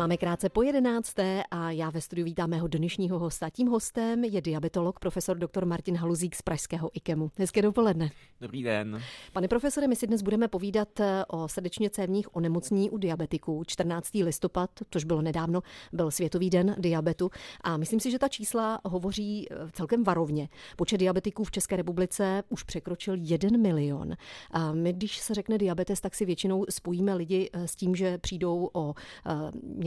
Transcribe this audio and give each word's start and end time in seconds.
Máme 0.00 0.16
krátce 0.16 0.48
po 0.48 0.62
jedenácté 0.62 1.42
a 1.50 1.70
já 1.70 1.90
ve 1.90 2.00
studiu 2.00 2.24
vítám 2.24 2.50
mého 2.50 2.68
dnešního 2.68 3.18
hosta. 3.18 3.50
Tím 3.50 3.68
hostem 3.68 4.24
je 4.24 4.40
diabetolog 4.40 4.98
profesor 4.98 5.38
dr. 5.38 5.64
Martin 5.64 5.96
Haluzík 5.96 6.36
z 6.36 6.42
Pražského 6.42 6.90
IKEMu. 6.92 7.30
Hezké 7.38 7.62
dopoledne. 7.62 8.10
Dobrý 8.40 8.62
den. 8.62 9.02
Pane 9.32 9.48
profesore, 9.48 9.88
my 9.88 9.96
si 9.96 10.06
dnes 10.06 10.22
budeme 10.22 10.48
povídat 10.48 11.00
eh, 11.00 11.24
o 11.28 11.48
srdečně 11.48 11.90
cévních 11.90 12.36
onemocnění 12.36 12.90
u 12.90 12.98
diabetiků. 12.98 13.62
14. 13.66 14.14
listopad, 14.14 14.70
což 14.90 15.04
bylo 15.04 15.22
nedávno, 15.22 15.62
byl 15.92 16.10
Světový 16.10 16.50
den 16.50 16.76
diabetu 16.78 17.30
a 17.60 17.76
myslím 17.76 18.00
si, 18.00 18.10
že 18.10 18.18
ta 18.18 18.28
čísla 18.28 18.80
hovoří 18.84 19.46
eh, 19.50 19.54
celkem 19.72 20.04
varovně. 20.04 20.48
Počet 20.76 20.98
diabetiků 20.98 21.44
v 21.44 21.50
České 21.50 21.76
republice 21.76 22.42
už 22.48 22.62
překročil 22.62 23.14
1 23.18 23.58
milion. 23.58 24.16
A 24.50 24.72
my, 24.72 24.92
když 24.92 25.18
se 25.18 25.34
řekne 25.34 25.58
diabetes, 25.58 26.00
tak 26.00 26.14
si 26.14 26.24
většinou 26.24 26.66
spojíme 26.70 27.14
lidi 27.14 27.50
eh, 27.52 27.68
s 27.68 27.76
tím, 27.76 27.94
že 27.94 28.18
přijdou 28.18 28.70
o 28.72 28.94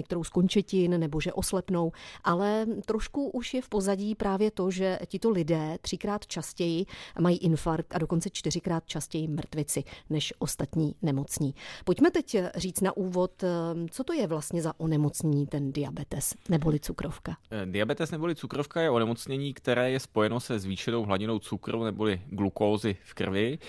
některou 0.04 0.24
z 0.24 0.30
končetin 0.30 1.00
nebo 1.00 1.22
že 1.22 1.34
oslepnou, 1.34 1.92
ale 2.24 2.66
trošku 2.86 3.30
už 3.30 3.54
je 3.54 3.62
v 3.62 3.70
pozadí 3.70 4.16
právě 4.16 4.52
to, 4.52 4.72
že 4.72 5.00
tito 5.08 5.30
lidé 5.30 5.78
třikrát 5.82 6.28
častěji 6.28 6.86
mají 7.20 7.38
infarkt 7.38 7.96
a 7.96 7.98
dokonce 7.98 8.30
čtyřikrát 8.30 8.84
častěji 8.86 9.28
mrtvici 9.28 9.84
než 10.10 10.34
ostatní 10.40 10.96
nemocní. 11.02 11.56
Pojďme 11.86 12.12
teď 12.12 12.38
říct 12.56 12.82
na 12.82 12.98
úvod, 12.98 13.44
co 13.92 14.04
to 14.04 14.14
je 14.14 14.28
vlastně 14.28 14.62
za 14.62 14.74
onemocnění 14.78 15.48
ten 15.48 15.72
diabetes 15.72 16.34
neboli 16.50 16.80
cukrovka. 16.80 17.38
Eh, 17.52 17.66
diabetes 17.66 18.12
neboli 18.12 18.36
cukrovka 18.36 18.82
je 18.82 18.90
onemocnění, 18.90 19.54
které 19.54 19.92
je 19.92 20.00
spojeno 20.00 20.40
se 20.40 20.60
zvýšenou 20.60 21.06
hladinou 21.06 21.40
cukru 21.40 21.84
neboli 21.84 22.22
glukózy 22.30 22.96
v 23.04 23.14
krvi 23.14 23.60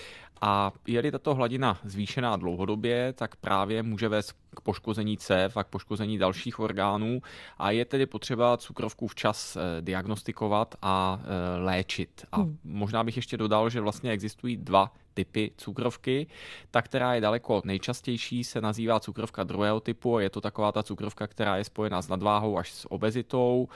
a 0.41 0.71
je-li 0.87 1.11
tato 1.11 1.35
hladina 1.35 1.79
zvýšená 1.83 2.35
dlouhodobě, 2.35 3.13
tak 3.13 3.35
právě 3.35 3.83
může 3.83 4.09
vést 4.09 4.31
k 4.55 4.61
poškození 4.61 5.17
cév 5.17 5.57
a 5.57 5.63
k 5.63 5.67
poškození 5.67 6.17
dalších 6.17 6.59
orgánů 6.59 7.21
a 7.57 7.71
je 7.71 7.85
tedy 7.85 8.05
potřeba 8.05 8.57
cukrovku 8.57 9.07
včas 9.07 9.55
eh, 9.55 9.81
diagnostikovat 9.81 10.75
a 10.81 11.19
eh, 11.21 11.59
léčit. 11.59 12.25
A 12.31 12.37
hmm. 12.37 12.57
možná 12.63 13.03
bych 13.03 13.15
ještě 13.15 13.37
dodal, 13.37 13.69
že 13.69 13.81
vlastně 13.81 14.11
existují 14.11 14.57
dva 14.57 14.91
typy 15.15 15.51
cukrovky. 15.57 16.27
Ta, 16.71 16.81
která 16.81 17.13
je 17.13 17.21
daleko 17.21 17.61
nejčastější, 17.65 18.43
se 18.43 18.61
nazývá 18.61 18.99
cukrovka 18.99 19.43
druhého 19.43 19.79
typu. 19.79 20.19
Je 20.19 20.29
to 20.29 20.41
taková 20.41 20.71
ta 20.71 20.83
cukrovka, 20.83 21.27
která 21.27 21.57
je 21.57 21.63
spojena 21.63 22.01
s 22.01 22.07
nadváhou 22.07 22.57
až 22.57 22.71
s 22.71 22.91
obezitou 22.91 23.67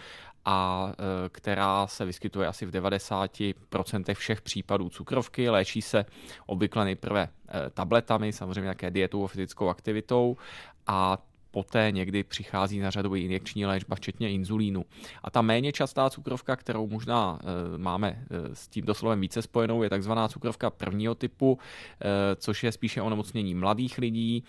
a 0.45 0.90
e, 0.92 1.30
která 1.30 1.88
se 1.88 2.06
vyskytuje 2.06 2.48
asi 2.48 2.66
v 2.66 2.72
90% 2.72 4.14
všech 4.14 4.42
případů 4.42 4.90
cukrovky. 4.90 5.50
Léčí 5.50 5.82
se 5.82 6.06
obvykle 6.45 6.86
nejprve 6.86 7.22
e, 7.22 7.70
tabletami, 7.70 8.34
samozřejmě 8.34 8.62
nějaké 8.62 8.92
dietou 8.92 9.26
a 9.26 9.28
fyzickou 9.28 9.70
aktivitou 9.70 10.38
a 10.88 11.17
poté 11.52 11.92
někdy 11.92 12.23
přichází 12.23 12.80
na 12.80 12.89
řadu 12.89 13.16
injekční 13.16 13.66
léčba, 13.66 13.95
včetně 13.95 14.31
inzulínu. 14.31 14.86
A 15.23 15.31
ta 15.31 15.42
méně 15.42 15.72
častá 15.72 16.09
cukrovka, 16.09 16.55
kterou 16.55 16.88
možná 16.88 17.39
e, 17.42 17.78
máme 17.78 18.09
e, 18.09 18.55
s 18.55 18.67
tím 18.67 18.86
doslovem 18.86 19.22
více 19.22 19.42
spojenou, 19.42 19.83
je 19.83 19.89
takzvaná 19.89 20.27
cukrovka 20.27 20.70
prvního 20.70 21.16
typu, 21.16 21.59
e, 22.02 22.36
což 22.36 22.64
je 22.64 22.72
spíše 22.72 23.02
onemocnění 23.02 23.55
mladých 23.55 23.97
lidí, 23.97 24.44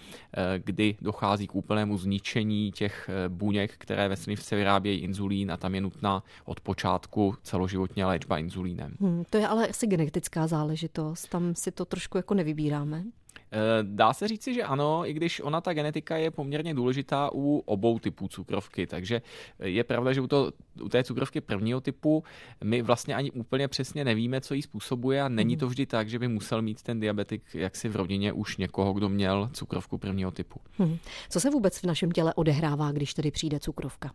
kdy 0.58 0.96
dochází 1.00 1.46
k 1.46 1.54
úplnému 1.54 1.98
zničení 1.98 2.72
těch 2.72 3.10
buněk, 3.28 3.74
které 3.78 4.08
ve 4.08 4.16
slivce 4.16 4.56
vyrábějí 4.56 5.00
inzulín 5.00 5.52
a 5.52 5.56
tam 5.56 5.74
je 5.74 5.80
nutná 5.80 6.22
od 6.44 6.60
počátku 6.60 7.34
celoživotně 7.42 8.04
léčba 8.04 8.38
inzulínem. 8.38 8.94
Hmm, 9.00 9.24
to 9.30 9.38
je 9.38 9.48
ale 9.48 9.68
asi 9.68 9.86
genetická 9.86 10.46
záležitost, 10.46 11.28
tam 11.28 11.54
si 11.54 11.70
to 11.70 11.84
trošku 11.84 12.16
jako 12.16 12.34
nevybíráme. 12.34 13.04
Eh, 13.52 13.58
dá 13.82 14.12
se 14.12 14.28
říci, 14.28 14.54
že 14.54 14.62
ano, 14.62 15.08
i 15.08 15.12
když 15.12 15.40
ona 15.40 15.60
ta 15.60 15.72
genetika 15.72 16.16
je 16.16 16.30
poměrně 16.30 16.74
důležitá 16.74 17.30
u 17.32 17.58
obou 17.58 17.98
typů 17.98 18.28
cukrovky, 18.28 18.86
takže 18.86 19.22
je 19.58 19.84
pravda, 19.84 20.12
že 20.12 20.20
u, 20.20 20.26
to, 20.26 20.52
u 20.82 20.88
té 20.88 21.04
cukrovky 21.04 21.40
prvního 21.40 21.80
typu 21.80 22.24
my 22.64 22.82
vlastně 22.82 23.14
ani 23.14 23.30
úplně 23.30 23.68
přesně 23.68 24.04
nevíme, 24.04 24.40
co 24.40 24.54
jí 24.54 24.62
způsobuje 24.62 25.22
a 25.22 25.28
není 25.28 25.56
to 25.56 25.66
vždy 25.66 25.86
tak, 25.86 26.08
že 26.08 26.18
by 26.18 26.28
musel 26.28 26.62
mít 26.62 26.82
ten 26.82 27.00
diabetik 27.00 27.42
jaksi 27.54 27.88
v 27.88 27.96
rodině 27.96 28.32
už 28.32 28.56
někoho, 28.56 28.92
kdo 28.92 29.08
měl 29.08 29.50
cukrovku 29.52 29.98
prvního 29.98 30.30
typu. 30.30 30.60
Hmm. 30.78 30.98
Co 31.30 31.40
se 31.40 31.50
vůbec 31.50 31.78
v 31.78 31.84
našem 31.84 32.10
těle 32.10 32.34
odehrává, 32.34 32.92
když 32.92 33.14
tedy 33.14 33.30
přijde 33.30 33.60
cukrovka? 33.60 34.12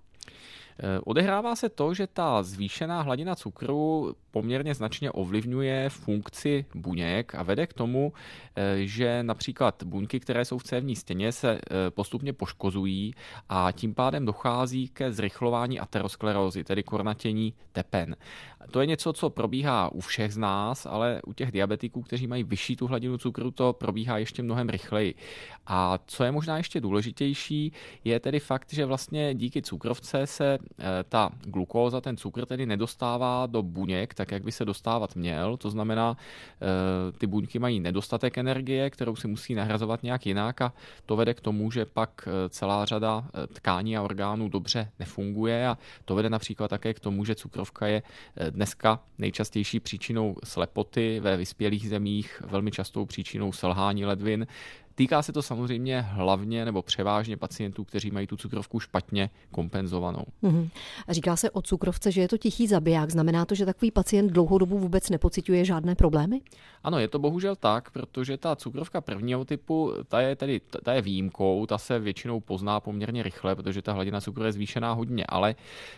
Eh, 0.80 1.00
odehrává 1.04 1.56
se 1.56 1.70
to, 1.70 1.94
že 1.94 2.08
ta 2.08 2.44
zvýšená 2.44 3.02
hladina 3.02 3.36
cukru 3.36 4.16
poměrně 4.32 4.76
značně 4.76 5.12
ovlivňuje 5.12 5.90
funkci 5.90 6.66
buněk 6.76 7.36
a 7.36 7.44
vede 7.44 7.68
k 7.68 7.74
tomu, 7.74 8.14
eh, 8.56 8.78
že 8.78 9.24
například 9.24 9.84
buňky, 9.84 10.20
které 10.20 10.46
jsou 10.46 10.58
v 10.58 10.64
cévní 10.64 10.96
stěně, 10.96 11.32
se 11.32 11.52
eh, 11.52 11.92
postupně 11.92 12.34
poškozují 12.34 13.14
a 13.50 13.72
tím 13.72 13.94
pádem 13.94 14.26
dochází 14.26 14.88
ke 14.88 15.12
zrychlování 15.12 15.80
aterosklerózy, 15.80 16.64
tedy 16.64 16.84
kornatění 16.84 17.54
tepen. 17.72 18.16
To 18.72 18.82
je 18.82 18.88
něco, 18.88 19.14
co 19.14 19.30
probíhá 19.30 19.92
u 19.92 20.00
všech 20.00 20.34
z 20.34 20.38
nás, 20.38 20.86
ale 20.86 21.22
u 21.26 21.34
těch 21.34 21.52
diabetiků, 21.52 22.02
kteří 22.02 22.28
mají 22.28 22.44
vyšší 22.44 22.76
tu 22.76 22.88
hladinu 22.88 23.18
cukru, 23.18 23.52
to 23.52 23.74
probíhá 23.74 24.18
ještě 24.18 24.44
mnohem 24.44 24.70
rychleji. 24.70 25.16
A 25.68 26.00
co 26.06 26.24
je 26.24 26.32
možná 26.32 26.58
ještě 26.58 26.82
důležitější, 26.82 27.72
je 28.04 28.20
tedy 28.20 28.40
fakt, 28.40 28.74
že 28.74 28.86
vlastně 28.86 29.34
díky 29.36 29.62
cukrovce 29.62 30.28
se 30.28 30.58
ta 31.10 31.30
glukóza, 31.44 32.02
ten 32.02 32.18
cukr 32.18 32.46
tedy 32.46 32.66
nedostává 32.66 33.46
do 33.46 33.64
buněk, 33.64 34.14
tak 34.14 34.32
jak 34.32 34.44
by 34.44 34.52
se 34.52 34.66
dostávat 34.66 35.16
měl. 35.16 35.58
To 35.58 35.70
znamená, 35.70 36.18
eh, 36.18 37.12
ty 37.18 37.28
buňky 37.28 37.60
mají 37.60 37.80
nedostatek 37.80 38.38
energie, 38.38 38.90
kterou 38.90 39.16
si 39.16 39.28
musí 39.28 39.56
nahrazovat 39.56 40.04
nějak 40.04 40.26
jinak 40.26 40.62
a 40.62 40.74
to 41.06 41.16
vede 41.16 41.34
k 41.34 41.42
tomu, 41.42 41.72
že 41.72 41.86
pak 41.86 42.28
eh, 42.28 42.50
celá 42.50 42.86
řada 42.86 43.26
tkání 43.54 43.98
a 43.98 44.02
orgánů 44.02 44.50
dobře 44.50 44.92
nefunguje 45.00 45.68
a 45.68 45.78
to 46.06 46.16
vede 46.16 46.30
například 46.30 46.68
také 46.68 46.94
k 46.94 47.00
tomu, 47.00 47.26
že 47.26 47.36
cukrovka 47.36 47.88
je 47.88 48.04
dneska 48.50 49.00
nejčastější 49.18 49.80
příčinou 49.80 50.36
slepoty 50.44 51.20
ve 51.20 51.38
vyspělých 51.38 51.90
zemích, 51.90 52.42
velmi 52.48 52.72
častou 52.72 53.06
příčinou 53.06 53.52
selhání 53.52 54.06
ledvin, 54.06 54.48
Týká 54.96 55.22
se 55.22 55.34
to 55.34 55.42
samozřejmě 55.42 56.02
hlavně 56.02 56.66
nebo 56.66 56.82
převážně 56.82 57.38
pacientů, 57.38 57.84
kteří 57.84 58.12
mají 58.12 58.28
tu 58.28 58.38
cukrovku 58.38 58.80
špatně 58.80 59.30
kompenzovanou. 59.52 60.24
Mm-hmm. 60.44 60.70
Říká 61.10 61.36
se 61.36 61.52
o 61.52 61.62
cukrovce, 61.62 62.12
že 62.12 62.22
je 62.22 62.28
to 62.28 62.38
tichý 62.38 62.68
zabiják. 62.68 63.10
Znamená 63.10 63.46
to, 63.46 63.56
že 63.56 63.66
takový 63.66 63.92
pacient 63.92 64.32
dlouhou 64.32 64.58
dobu 64.58 64.80
vůbec 64.80 65.10
nepociťuje 65.10 65.66
žádné 65.66 65.96
problémy? 65.96 66.42
Ano, 66.84 67.00
je 67.00 67.08
to 67.08 67.20
bohužel 67.20 67.56
tak, 67.56 67.92
protože 67.92 68.38
ta 68.38 68.56
cukrovka 68.56 69.02
prvního 69.02 69.46
typu, 69.46 69.94
ta 70.08 70.22
je 70.22 70.36
tedy 70.36 70.62
ta 70.84 70.94
je 70.94 71.02
výjimkou, 71.02 71.66
ta 71.66 71.78
se 71.78 72.00
většinou 72.00 72.40
pozná 72.40 72.80
poměrně 72.80 73.24
rychle, 73.24 73.56
protože 73.56 73.82
ta 73.82 73.94
hladina 73.94 74.22
cukru 74.22 74.44
je 74.44 74.52
zvýšená 74.52 74.94
hodně, 74.94 75.26
ale 75.30 75.56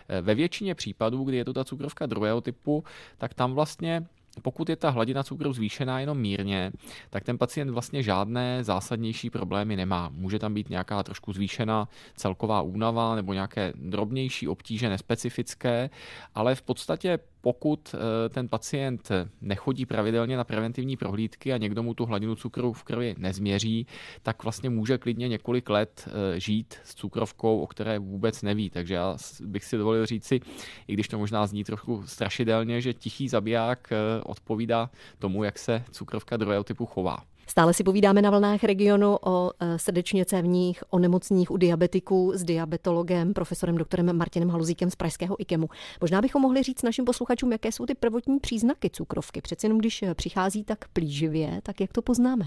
eh, 0.09 0.21
ve 0.21 0.35
většině 0.35 0.75
případů, 0.75 1.23
kdy 1.23 1.37
je 1.37 1.45
to 1.45 1.53
ta 1.53 1.63
cukrovka 1.63 2.05
druhého 2.05 2.41
typu, 2.41 2.83
tak 3.17 3.33
tam 3.33 3.53
vlastně 3.53 4.05
pokud 4.41 4.69
je 4.69 4.75
ta 4.75 4.89
hladina 4.89 5.23
cukru 5.23 5.53
zvýšená 5.53 5.99
jenom 5.99 6.17
mírně, 6.17 6.71
tak 7.09 7.23
ten 7.23 7.37
pacient 7.37 7.69
vlastně 7.69 8.03
žádné 8.03 8.63
zásadnější 8.63 9.29
problémy 9.29 9.75
nemá. 9.75 10.09
Může 10.13 10.39
tam 10.39 10.53
být 10.53 10.69
nějaká 10.69 11.03
trošku 11.03 11.33
zvýšená 11.33 11.87
celková 12.15 12.61
únava 12.61 13.15
nebo 13.15 13.33
nějaké 13.33 13.73
drobnější 13.75 14.47
obtíže 14.47 14.89
nespecifické, 14.89 15.89
ale 16.35 16.55
v 16.55 16.61
podstatě 16.61 17.19
pokud 17.47 17.95
eh, 17.95 18.29
ten 18.29 18.47
pacient 18.47 19.11
nechodí 19.41 19.85
pravidelně 19.85 20.37
na 20.37 20.43
preventivní 20.43 20.97
prohlídky 20.97 21.53
a 21.53 21.57
někdo 21.57 21.83
mu 21.83 21.93
tu 21.93 22.05
hladinu 22.05 22.35
cukru 22.35 22.73
v 22.73 22.83
krvi 22.83 23.15
nezměří, 23.17 23.87
tak 24.23 24.43
vlastně 24.43 24.69
může 24.69 24.97
klidně 24.97 25.27
několik 25.27 25.69
let 25.69 26.07
eh, 26.07 26.39
žít 26.39 26.75
s 26.83 26.95
cukrovkou, 26.95 27.59
o 27.59 27.67
které 27.67 27.99
vůbec 27.99 28.41
neví. 28.41 28.69
Takže 28.69 28.93
já 28.93 29.17
bych 29.41 29.63
si 29.63 29.77
dovolil 29.77 30.05
říci, 30.05 30.39
i 30.87 30.93
když 30.93 31.07
to 31.07 31.17
možná 31.17 31.47
zní 31.47 31.63
trochu 31.63 32.03
strašidelně, 32.05 32.81
že 32.81 32.93
tichý 32.93 33.29
zabiják 33.29 33.89
eh, 33.91 34.23
odpovídá 34.23 34.89
tomu, 35.19 35.43
jak 35.43 35.59
se 35.59 35.83
cukrovka 35.91 36.37
druhého 36.37 36.63
typu 36.63 36.85
chová. 36.85 37.17
Stále 37.49 37.73
si 37.73 37.83
povídáme 37.83 38.21
na 38.21 38.29
vlnách 38.29 38.63
regionu 38.63 39.17
o 39.25 39.51
e, 39.59 39.79
srdečně 39.79 40.25
cévních 40.25 40.83
onemocněních 40.89 41.51
u 41.51 41.57
diabetiků 41.57 42.31
s 42.35 42.43
diabetologem, 42.43 43.33
profesorem 43.33 43.77
doktorem 43.77 44.17
Martinem 44.17 44.49
Haluzíkem 44.49 44.91
z 44.91 44.95
Pražského 44.95 45.41
IKEMu. 45.41 45.69
Možná 46.01 46.21
bychom 46.21 46.41
mohli 46.41 46.63
říct 46.63 46.83
našim 46.83 47.05
posluchačům, 47.05 47.51
jaké 47.51 47.71
jsou 47.71 47.85
ty 47.85 47.95
prvotní 47.95 48.39
příznaky 48.39 48.89
cukrovky. 48.89 49.41
Přeci 49.41 49.65
jenom 49.65 49.79
když 49.79 50.03
přichází 50.13 50.63
tak 50.63 50.87
plíživě, 50.87 51.59
tak 51.63 51.81
jak 51.81 51.93
to 51.93 52.01
poznáme? 52.01 52.45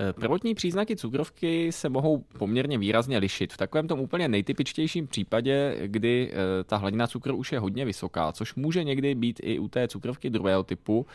Eh, 0.00 0.12
prvotní 0.12 0.54
příznaky 0.54 0.96
cukrovky 0.96 1.72
se 1.72 1.88
mohou 1.88 2.18
poměrně 2.38 2.78
výrazně 2.78 3.18
lišit. 3.18 3.52
V 3.52 3.56
takovém 3.56 3.88
tom 3.88 4.00
úplně 4.00 4.28
nejtypičtějším 4.28 5.06
případě, 5.06 5.76
kdy 5.86 6.30
eh, 6.32 6.64
ta 6.64 6.76
hladina 6.76 7.06
cukru 7.06 7.36
už 7.36 7.52
je 7.52 7.58
hodně 7.58 7.84
vysoká, 7.84 8.32
což 8.32 8.54
může 8.54 8.84
někdy 8.84 9.14
být 9.14 9.40
i 9.42 9.58
u 9.58 9.68
té 9.68 9.88
cukrovky 9.88 10.30
druhého 10.30 10.62
typu, 10.62 11.06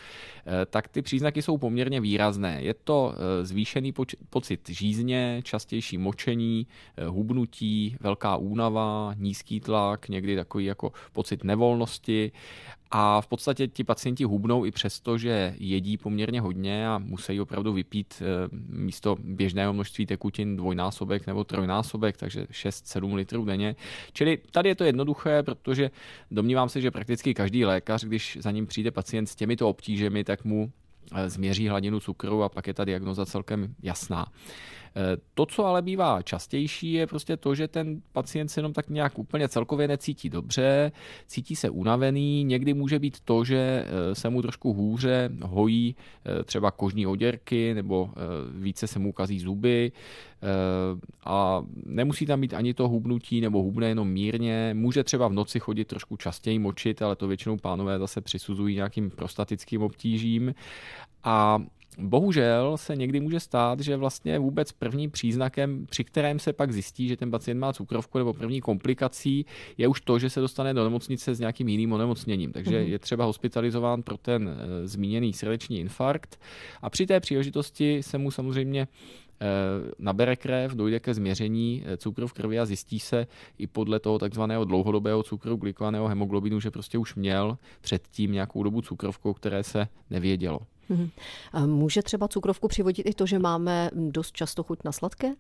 eh, 0.46 0.66
tak 0.66 0.88
ty 0.88 1.02
příznaky 1.02 1.42
jsou 1.42 1.58
poměrně 1.58 2.02
výrazné. 2.02 2.62
Je 2.62 2.74
to 2.74 3.16
zvýšený 3.42 3.94
pocit 4.30 4.70
žízně, 4.70 5.42
častější 5.44 5.98
močení, 5.98 6.68
hubnutí, 7.08 7.98
velká 8.00 8.38
únava, 8.38 9.14
nízký 9.18 9.60
tlak, 9.60 10.10
někdy 10.10 10.36
takový 10.36 10.66
jako 10.66 10.92
pocit 11.14 11.44
nevolnosti 11.44 12.32
A 12.92 13.22
v 13.22 13.28
podstatě 13.28 13.68
ti 13.68 13.84
pacienti 13.84 14.24
hubnou 14.24 14.66
i 14.66 14.72
přesto, 14.72 15.18
že 15.18 15.56
jedí 15.58 15.98
poměrně 15.98 16.42
hodně 16.42 16.88
a 16.88 16.98
musí 16.98 17.42
opravdu 17.42 17.74
vypít 17.74 18.22
místo 18.70 19.18
běžného 19.20 19.74
množství 19.74 20.06
tekutin 20.06 20.58
dvojnásobek 20.58 21.28
nebo 21.28 21.44
trojnásobek, 21.44 22.18
takže 22.18 22.44
6-7 22.44 23.16
litrů 23.16 23.46
denně. 23.46 23.76
Čili 24.14 24.38
tady 24.52 24.70
je 24.70 24.76
to 24.76 24.84
jednoduché, 24.84 25.44
protože 25.44 25.92
domnívám 26.32 26.70
se, 26.70 26.82
že 26.82 26.92
prakticky 26.92 27.34
každý 27.34 27.66
lékař, 27.66 28.04
když 28.04 28.38
za 28.42 28.52
ním 28.52 28.68
přijde 28.68 28.92
pacient 28.92 29.28
s 29.28 29.36
těmito 29.36 29.70
obtížemi, 29.70 30.24
tak 30.24 30.46
mu 30.46 30.72
změří 31.28 31.68
hladinu 31.68 32.00
cukru 32.00 32.44
a 32.44 32.50
pak 32.50 32.68
je 32.68 32.74
ta 32.74 32.86
diagnoza 32.86 33.26
celkem 33.26 33.76
jasná. 33.84 34.26
To, 35.34 35.46
co 35.46 35.66
ale 35.66 35.82
bývá 35.82 36.22
častější, 36.22 36.94
je 36.94 37.08
prostě 37.08 37.38
to, 37.38 37.56
že 37.56 37.68
ten 37.68 38.02
pacient 38.14 38.48
se 38.48 38.60
jenom 38.60 38.74
tak 38.74 38.90
nějak 38.90 39.20
úplně 39.20 39.50
celkově 39.50 39.88
necítí 39.88 40.30
dobře, 40.30 40.92
cítí 41.28 41.56
se 41.56 41.70
unavený, 41.70 42.44
někdy 42.44 42.74
může 42.74 43.00
být 43.00 43.20
to, 43.20 43.44
že 43.44 43.86
eh, 43.86 44.16
se 44.16 44.30
mu 44.30 44.42
trošku 44.42 44.74
hůře 44.74 45.30
hojí 45.44 45.96
eh, 46.26 46.44
třeba 46.44 46.72
kožní 46.72 47.08
oděrky 47.08 47.74
nebo 47.74 48.10
eh, 48.12 48.20
více 48.60 48.88
se 48.88 49.00
mu 49.00 49.10
ukazí 49.10 49.40
zuby 49.40 49.92
a 51.26 51.64
nemusí 51.86 52.26
tam 52.26 52.42
být 52.42 52.54
ani 52.54 52.74
to 52.74 52.88
hubnutí 52.88 53.42
nebo 53.42 53.64
hubne 53.64 53.88
jenom 53.88 54.08
mírně, 54.08 54.72
může 54.74 55.04
třeba 55.04 55.28
v 55.28 55.34
noci 55.34 55.60
chodit 55.60 55.86
trošku 55.86 56.18
častěji 56.18 56.60
močit, 56.60 57.02
ale 57.02 57.16
to 57.16 57.28
většinou 57.28 57.58
pánové 57.58 58.00
zase 58.00 58.22
přisuzují 58.22 58.76
nějakým 58.76 59.10
prostatickým 59.10 59.82
obtížím. 59.82 60.56
A 61.24 61.64
Bohužel 61.98 62.78
se 62.78 62.96
někdy 62.96 63.20
může 63.20 63.40
stát, 63.40 63.80
že 63.80 63.98
vlastně 63.98 64.40
vůbec 64.40 64.72
prvním 64.72 65.12
příznakem, 65.12 65.86
při 65.90 66.04
kterém 66.04 66.40
se 66.40 66.54
pak 66.54 66.72
zjistí, 66.72 67.08
že 67.08 67.18
ten 67.18 67.32
pacient 67.32 67.60
má 67.60 67.74
cukrovku 67.74 68.18
nebo 68.18 68.34
první 68.34 68.62
komplikací, 68.62 69.46
je 69.78 69.88
už 69.88 70.02
to, 70.02 70.20
že 70.20 70.30
se 70.30 70.40
dostane 70.40 70.74
do 70.74 70.84
nemocnice 70.84 71.36
s 71.36 71.40
nějakým 71.40 71.68
jiným 71.68 71.94
onemocněním. 71.94 72.52
Takže 72.52 72.72
mm-hmm. 72.72 72.90
je 72.90 73.00
třeba 73.00 73.26
hospitalizován 73.26 74.04
pro 74.04 74.18
ten 74.18 74.50
e, 74.50 74.88
zmíněný 74.88 75.34
srdeční 75.34 75.80
infarkt. 75.80 76.40
A 76.82 76.90
při 76.90 77.06
té 77.06 77.20
příležitosti 77.20 78.04
se 78.04 78.18
mu 78.18 78.32
samozřejmě 78.32 78.82
e, 78.82 78.88
nabere 80.00 80.36
krev, 80.36 80.72
dojde 80.72 81.00
ke 81.00 81.14
změření 81.14 81.84
eh, 81.86 81.98
cukru 81.98 82.28
v 82.28 82.34
krvi 82.34 82.60
a 82.60 82.66
zjistí 82.66 83.00
se 83.00 83.28
i 83.58 83.68
podle 83.68 84.00
toho 84.00 84.20
takzvaného 84.20 84.66
dlouhodobého 84.66 85.24
cukru 85.24 85.56
glykovaného 85.56 86.08
hemoglobinu, 86.08 86.60
že 86.60 86.72
prostě 86.72 86.98
už 86.98 87.16
měl 87.16 87.58
předtím 87.82 88.32
nějakou 88.32 88.64
dobu 88.64 88.82
cukrovku, 88.82 89.34
které 89.34 89.64
se 89.64 89.88
nevědělo. 90.10 90.60
Mhm. 90.90 91.10
Může 91.66 92.02
třeba 92.02 92.28
cukrovku 92.28 92.68
přivodit 92.68 93.06
i 93.10 93.14
to, 93.14 93.26
že 93.26 93.40
máme 93.40 93.90
dost 93.94 94.32
často 94.32 94.64
chuť 94.64 94.80
na 94.86 94.92
sladké? 94.92 95.34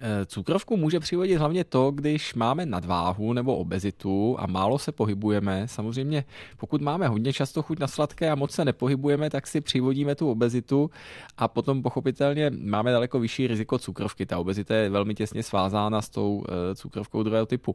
Eh, 0.00 0.26
cukrovku 0.26 0.76
může 0.76 1.00
přivodit 1.00 1.36
hlavně 1.36 1.64
to, 1.64 1.90
když 1.90 2.34
máme 2.34 2.66
nadváhu 2.66 3.32
nebo 3.32 3.56
obezitu 3.56 4.36
a 4.38 4.46
málo 4.46 4.78
se 4.78 4.92
pohybujeme. 4.92 5.68
Samozřejmě, 5.68 6.24
pokud 6.56 6.80
máme 6.80 7.08
hodně 7.08 7.32
často 7.32 7.62
chuť 7.62 7.78
na 7.78 7.86
sladké 7.86 8.30
a 8.30 8.34
moc 8.34 8.50
se 8.50 8.64
nepohybujeme, 8.64 9.30
tak 9.30 9.46
si 9.46 9.60
přivodíme 9.60 10.14
tu 10.14 10.30
obezitu 10.30 10.90
a 11.36 11.48
potom 11.48 11.82
pochopitelně 11.82 12.50
máme 12.50 12.92
daleko 12.92 13.20
vyšší 13.20 13.46
riziko 13.46 13.78
cukrovky. 13.78 14.26
Ta 14.26 14.38
obezita 14.38 14.74
je 14.74 14.90
velmi 14.90 15.14
těsně 15.14 15.42
svázána 15.42 16.02
s 16.02 16.08
tou 16.08 16.44
eh, 16.48 16.74
cukrovkou 16.74 17.22
druhého 17.22 17.46
typu. 17.46 17.74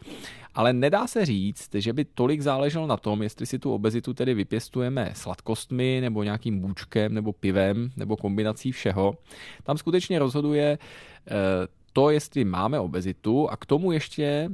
Ale 0.56 0.74
nedá 0.74 1.08
se 1.08 1.26
říct, 1.26 1.70
že 1.76 1.94
by 1.94 2.06
tolik 2.06 2.42
záleželo 2.42 2.88
na 2.88 2.98
tom, 2.98 3.24
jestli 3.24 3.46
si 3.46 3.60
tu 3.60 3.74
obezitu 3.74 4.14
tedy 4.14 4.34
vypěstujeme 4.34 5.12
sladkostmi 5.16 6.02
nebo 6.02 6.24
nějakým 6.24 6.60
bůčkem 6.60 7.14
nebo 7.14 7.34
pivem 7.34 7.90
nebo 7.96 8.18
kombinací 8.18 8.72
všeho. 8.72 9.18
Tam 9.64 9.78
skutečně 9.78 10.20
rozhoduje 10.20 10.78
eh, 11.28 11.77
to, 11.98 12.10
jestli 12.10 12.46
máme 12.46 12.80
obezitu 12.80 13.50
a 13.50 13.58
k 13.58 13.66
tomu 13.66 13.92
ještě 13.92 14.24
e, 14.24 14.50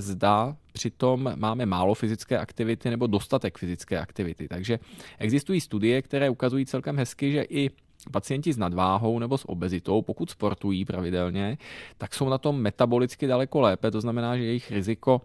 zda 0.00 0.56
přitom 0.72 1.32
máme 1.36 1.66
málo 1.66 1.94
fyzické 1.94 2.38
aktivity 2.38 2.90
nebo 2.90 3.06
dostatek 3.06 3.58
fyzické 3.58 3.98
aktivity. 3.98 4.48
Takže 4.48 4.78
existují 5.18 5.60
studie, 5.60 6.02
které 6.02 6.30
ukazují 6.30 6.66
celkem 6.66 6.96
hezky, 6.96 7.32
že 7.32 7.42
i 7.42 7.70
pacienti 8.12 8.52
s 8.52 8.58
nadváhou 8.58 9.18
nebo 9.18 9.38
s 9.38 9.48
obezitou, 9.48 10.02
pokud 10.02 10.30
sportují 10.30 10.84
pravidelně, 10.84 11.58
tak 11.98 12.14
jsou 12.14 12.28
na 12.28 12.38
tom 12.38 12.60
metabolicky 12.60 13.26
daleko 13.26 13.60
lépe, 13.60 13.90
to 13.90 14.00
znamená, 14.00 14.36
že 14.36 14.44
jejich 14.44 14.70
riziko 14.70 15.20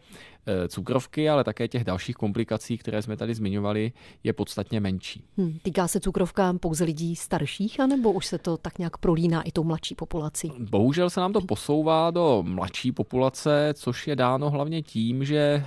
eh, 0.45 0.67
cukrovky, 0.67 1.29
ale 1.29 1.43
také 1.43 1.67
těch 1.67 1.83
dalších 1.83 2.15
komplikací, 2.15 2.77
které 2.77 3.01
jsme 3.01 3.17
tady 3.17 3.35
zmiňovali, 3.35 3.91
je 4.23 4.33
podstatně 4.33 4.79
menší. 4.79 5.23
Hmm, 5.37 5.57
týká 5.63 5.87
se 5.87 5.99
cukrovka 5.99 6.53
pouze 6.59 6.83
lidí 6.83 7.15
starších, 7.15 7.79
anebo 7.79 8.11
už 8.11 8.25
se 8.25 8.37
to 8.37 8.57
tak 8.57 8.77
nějak 8.79 8.97
prolíná 8.97 9.41
i 9.41 9.51
tou 9.51 9.63
mladší 9.63 9.95
populací? 9.95 10.51
Bohužel 10.59 11.09
se 11.09 11.19
nám 11.19 11.33
to 11.33 11.41
posouvá 11.41 12.11
do 12.11 12.43
mladší 12.47 12.91
populace, 12.91 13.73
což 13.73 14.07
je 14.07 14.15
dáno 14.15 14.49
hlavně 14.49 14.81
tím, 14.81 15.25
že 15.25 15.37
e, 15.37 15.63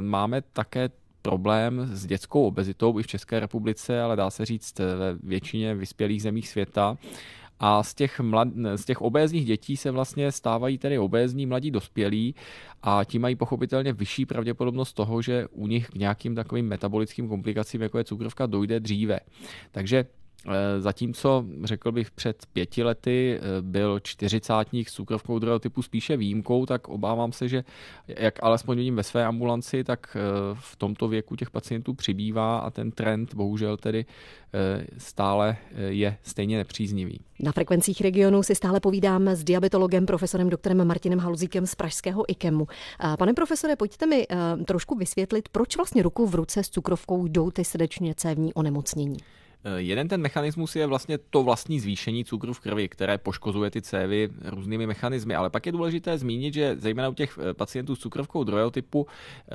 máme 0.00 0.42
také 0.42 0.88
problém 1.26 1.86
s 1.92 2.06
dětskou 2.06 2.46
obezitou 2.46 2.98
i 2.98 3.02
v 3.02 3.06
České 3.06 3.40
republice, 3.40 4.00
ale 4.00 4.16
dá 4.16 4.30
se 4.30 4.44
říct 4.44 4.78
ve 4.78 5.14
většině 5.22 5.74
vyspělých 5.74 6.22
zemích 6.22 6.48
světa. 6.48 6.96
A 7.60 7.82
z 7.82 7.94
těch, 7.94 8.20
mlad, 8.20 8.48
z 8.76 8.84
těch 8.84 9.02
obézních 9.02 9.46
dětí 9.46 9.76
se 9.76 9.90
vlastně 9.90 10.32
stávají 10.32 10.78
tedy 10.78 10.98
obézní 10.98 11.46
mladí 11.46 11.70
dospělí 11.70 12.34
a 12.82 13.04
ti 13.04 13.18
mají 13.18 13.36
pochopitelně 13.36 13.92
vyšší 13.92 14.26
pravděpodobnost 14.26 14.92
toho, 14.92 15.22
že 15.22 15.46
u 15.50 15.66
nich 15.66 15.88
k 15.88 15.94
nějakým 15.94 16.34
takovým 16.34 16.66
metabolickým 16.66 17.28
komplikacím, 17.28 17.82
jako 17.82 17.98
je 17.98 18.04
cukrovka, 18.04 18.46
dojde 18.46 18.80
dříve. 18.80 19.20
Takže 19.72 20.04
Eh, 20.04 20.25
zatímco, 20.78 21.44
řekl 21.64 21.92
bych, 21.92 22.10
před 22.10 22.46
pěti 22.52 22.82
lety 22.82 23.38
eh, 23.38 23.62
byl 23.62 24.00
čtyřicátník 24.00 24.88
s 24.88 24.92
cukrovkou 24.92 25.38
druhého 25.38 25.58
typu 25.58 25.82
spíše 25.82 26.16
výjimkou, 26.16 26.66
tak 26.66 26.88
obávám 26.88 27.32
se, 27.32 27.48
že 27.48 27.64
jak 28.08 28.42
alespoň 28.42 28.76
vidím 28.76 28.96
ve 28.96 29.02
své 29.02 29.24
ambulanci, 29.24 29.84
tak 29.84 30.16
eh, 30.16 30.20
v 30.54 30.76
tomto 30.76 31.08
věku 31.08 31.36
těch 31.36 31.50
pacientů 31.50 31.94
přibývá 31.94 32.58
a 32.58 32.70
ten 32.70 32.90
trend 32.90 33.34
bohužel 33.34 33.76
tedy 33.76 34.06
stále 34.98 35.56
je 35.88 36.16
stejně 36.22 36.56
nepříznivý. 36.56 37.20
Na 37.40 37.52
frekvencích 37.52 38.00
regionu 38.00 38.42
si 38.42 38.54
stále 38.54 38.80
povídám 38.80 39.28
s 39.28 39.44
diabetologem 39.44 40.06
profesorem 40.06 40.50
doktorem 40.50 40.84
Martinem 40.84 41.18
Haluzíkem 41.18 41.66
z 41.66 41.74
Pražského 41.74 42.30
IKEMu. 42.30 42.66
Pane 43.18 43.34
profesore, 43.34 43.76
pojďte 43.76 44.06
mi 44.06 44.26
trošku 44.66 44.94
vysvětlit, 44.94 45.48
proč 45.48 45.76
vlastně 45.76 46.02
ruku 46.02 46.26
v 46.26 46.34
ruce 46.34 46.62
s 46.62 46.68
cukrovkou 46.68 47.26
jdou 47.26 47.50
ty 47.50 47.64
srdečně 47.64 48.14
cévní 48.14 48.54
onemocnění. 48.54 49.16
Eh, 49.64 49.80
jeden 49.80 50.08
ten 50.08 50.20
mechanismus 50.20 50.76
je 50.76 50.86
vlastně 50.86 51.18
to 51.18 51.42
vlastní 51.42 51.80
zvýšení 51.80 52.24
cukru 52.24 52.52
v 52.52 52.60
krvi, 52.60 52.88
které 52.88 53.18
poškozuje 53.18 53.70
ty 53.70 53.82
cévy 53.82 54.28
různými 54.44 54.86
mechanismy. 54.86 55.34
Ale 55.34 55.50
pak 55.50 55.66
je 55.66 55.72
důležité 55.72 56.18
zmínit, 56.18 56.54
že 56.54 56.76
zejména 56.78 57.08
u 57.08 57.14
těch 57.14 57.38
eh, 57.38 57.54
pacientů 57.54 57.96
s 57.96 57.98
cukrovkou 57.98 58.44
druhého 58.44 58.70
typu 58.70 59.06
eh, 59.06 59.54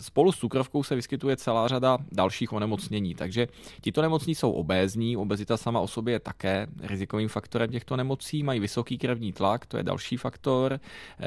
spolu 0.00 0.32
s 0.32 0.38
cukrovkou 0.38 0.82
se 0.82 0.94
vyskytuje 0.94 1.36
celá 1.36 1.68
řada 1.68 1.98
dalších 2.12 2.52
onemocnění. 2.52 3.14
Takže 3.14 3.48
tito 3.80 4.02
nemocní 4.02 4.34
jsou 4.34 4.52
obézní, 4.52 5.16
obezita 5.16 5.56
sama 5.56 5.80
o 5.80 5.88
sobě 5.88 6.14
je 6.14 6.20
také 6.20 6.66
rizikovým 6.82 7.28
faktorem 7.28 7.70
těchto 7.70 7.96
nemocí, 7.96 8.42
mají 8.42 8.60
vysoký 8.60 8.98
krevní 8.98 9.32
tlak, 9.32 9.66
to 9.66 9.76
je 9.76 9.82
další 9.82 10.16
faktor, 10.16 10.80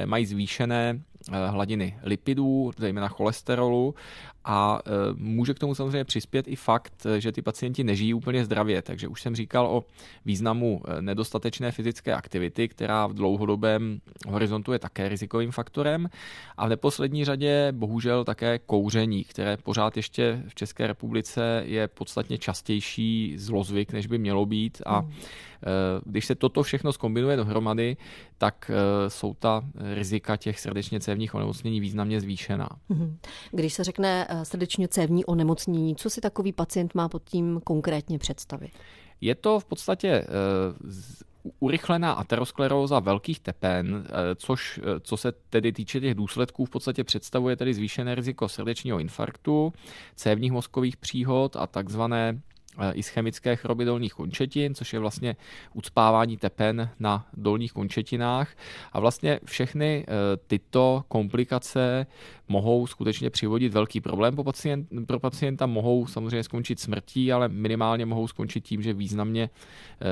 mají 0.05 0.25
zvýšené 0.25 1.01
hladiny 1.29 1.99
lipidů, 2.03 2.71
zejména 2.77 3.07
cholesterolu 3.07 3.95
a 4.45 4.79
e, 4.85 4.91
může 5.17 5.53
k 5.53 5.59
tomu 5.59 5.75
samozřejmě 5.75 6.03
přispět 6.03 6.47
i 6.47 6.55
fakt, 6.55 7.07
že 7.17 7.31
ty 7.31 7.41
pacienti 7.41 7.83
nežijí 7.83 8.13
úplně 8.13 8.45
zdravě. 8.45 8.81
Takže 8.81 9.07
už 9.07 9.21
jsem 9.21 9.35
říkal 9.35 9.67
o 9.67 9.83
významu 10.25 10.81
nedostatečné 11.01 11.71
fyzické 11.71 12.13
aktivity, 12.13 12.67
která 12.67 13.07
v 13.07 13.13
dlouhodobém 13.13 14.01
horizontu 14.27 14.73
je 14.73 14.79
také 14.79 15.09
rizikovým 15.09 15.51
faktorem. 15.51 16.09
A 16.57 16.65
v 16.65 16.69
neposlední 16.69 17.25
řadě 17.25 17.67
bohužel 17.71 18.23
také 18.23 18.59
kouření, 18.59 19.23
které 19.23 19.57
pořád 19.57 19.97
ještě 19.97 20.43
v 20.47 20.55
České 20.55 20.87
republice 20.87 21.63
je 21.65 21.87
podstatně 21.87 22.37
častější 22.37 23.33
zlozvyk, 23.37 23.93
než 23.93 24.07
by 24.07 24.17
mělo 24.17 24.45
být. 24.45 24.81
A 24.85 24.99
hmm. 24.99 25.11
když 26.05 26.25
se 26.25 26.35
toto 26.35 26.63
všechno 26.63 26.93
skombinuje 26.93 27.37
dohromady, 27.37 27.97
tak 28.37 28.71
jsou 29.07 29.33
ta 29.33 29.61
rizika 29.93 30.37
těch 30.37 30.59
srdečně 30.59 30.99
cévních 31.11 31.35
onemocnění 31.35 31.79
významně 31.79 32.21
zvýšená. 32.21 32.69
Hmm. 32.89 33.17
Když 33.51 33.73
se 33.73 33.83
řekne 33.83 34.21
Eh, 34.29 34.45
srdečně 34.45 34.87
cévní 34.87 35.25
onemocnění. 35.25 35.95
Co 35.95 36.09
si 36.09 36.21
takový 36.21 36.51
pacient 36.51 36.95
má 36.95 37.09
pod 37.09 37.23
tím 37.23 37.61
konkrétně 37.63 38.19
představit? 38.19 38.71
Je 39.21 39.35
to 39.35 39.59
v 39.59 39.65
podstatě 39.65 40.07
eh, 40.07 40.27
urychlená 41.59 42.11
ateroskleróza 42.11 42.99
velkých 42.99 43.39
tepen, 43.39 44.05
eh, 44.05 44.35
což, 44.35 44.79
co 45.01 45.17
se 45.17 45.31
tedy 45.31 45.71
týče 45.71 45.99
těch 45.99 46.15
důsledků, 46.15 46.65
v 46.65 46.69
podstatě 46.69 47.03
představuje 47.03 47.55
tedy 47.55 47.73
zvýšené 47.73 48.15
riziko 48.15 48.49
srdečního 48.49 48.99
infarktu, 48.99 49.73
cévních 50.15 50.51
mozkových 50.51 50.97
příhod 50.97 51.55
a 51.55 51.67
takzvané 51.67 52.41
ischemické 52.93 53.55
choroby 53.55 53.85
dolních 53.85 54.13
končetin, 54.13 54.75
což 54.75 54.93
je 54.93 54.99
vlastně 54.99 55.35
ucpávání 55.73 56.37
tepen 56.37 56.89
na 56.99 57.27
dolních 57.33 57.73
končetinách. 57.73 58.55
A 58.91 58.99
vlastně 58.99 59.39
všechny 59.45 60.05
tyto 60.47 61.03
komplikace 61.07 62.05
mohou 62.47 62.87
skutečně 62.87 63.29
přivodit 63.29 63.73
velký 63.73 64.01
problém 64.01 64.35
pro, 64.35 64.43
pacient, 64.43 64.87
pro 65.07 65.19
pacienta, 65.19 65.65
mohou 65.65 66.07
samozřejmě 66.07 66.43
skončit 66.43 66.79
smrtí, 66.79 67.33
ale 67.33 67.47
minimálně 67.47 68.05
mohou 68.05 68.27
skončit 68.27 68.61
tím, 68.61 68.81
že 68.81 68.93
významně, 68.93 69.49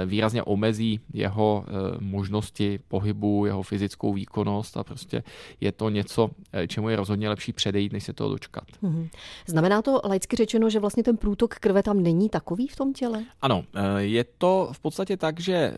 výrazně 0.06 0.44
omezí 0.44 1.00
jeho 1.14 1.66
možnosti 2.00 2.80
pohybu, 2.88 3.46
jeho 3.46 3.64
fyzickou 3.64 4.14
výkonnost 4.14 4.78
a 4.78 4.84
prostě 4.84 5.24
je 5.62 5.72
to 5.72 5.90
něco, 5.90 6.30
čemu 6.68 6.90
je 6.90 6.96
rozhodně 6.96 7.30
lepší 7.30 7.54
předejít, 7.54 7.94
než 7.94 8.04
se 8.04 8.14
toho 8.14 8.30
dočkat. 8.30 8.64
Mm-hmm. 8.84 9.10
Znamená 9.46 9.82
to 9.82 10.02
laicky 10.04 10.36
řečeno, 10.36 10.70
že 10.70 10.80
vlastně 10.80 11.04
ten 11.04 11.18
průtok 11.18 11.56
krve 11.56 11.84
tam 11.84 12.04
není 12.04 12.30
takový 12.50 12.68
v 12.68 12.76
tom 12.76 12.94
těle? 12.94 13.24
Ano, 13.42 13.64
eh, 13.76 14.02
je 14.02 14.24
to 14.38 14.70
v 14.72 14.80
podstatě 14.80 15.18
tak, 15.18 15.40
že 15.40 15.54
eh, 15.54 15.76